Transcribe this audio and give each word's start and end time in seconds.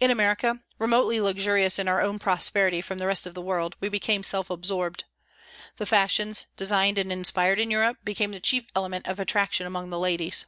In 0.00 0.10
America, 0.10 0.58
remotely 0.76 1.20
luxurious 1.20 1.78
in 1.78 1.86
our 1.86 2.00
own 2.00 2.18
prosperity 2.18 2.80
from 2.80 2.98
the 2.98 3.06
rest 3.06 3.28
of 3.28 3.34
the 3.34 3.40
world, 3.40 3.76
we 3.78 3.88
became 3.88 4.24
self 4.24 4.50
absorbed. 4.50 5.04
The 5.76 5.86
fashions, 5.86 6.46
designed 6.56 6.98
and 6.98 7.12
inspired 7.12 7.60
in 7.60 7.70
Europe, 7.70 7.98
became 8.04 8.32
the 8.32 8.40
chief 8.40 8.64
element 8.74 9.06
of 9.06 9.20
attraction 9.20 9.64
among 9.64 9.90
the 9.90 10.00
ladies. 10.00 10.46